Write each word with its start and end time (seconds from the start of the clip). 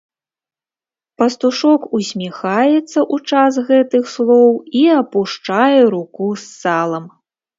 Пастушок 1.21 1.81
усміхаецца 1.97 2.71
ў 3.13 3.15
час 3.33 3.53
гэтых 3.69 4.03
слоў 4.15 4.51
і 4.81 4.83
апушчае 5.01 5.79
руку 5.95 6.25
з 6.45 6.49
салам. 6.61 7.05